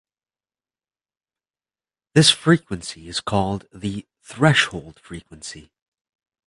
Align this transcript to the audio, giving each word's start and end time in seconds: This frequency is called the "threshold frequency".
This 2.15 2.31
frequency 2.31 3.07
is 3.07 3.21
called 3.21 3.67
the 3.71 4.07
"threshold 4.23 4.99
frequency". 4.99 5.69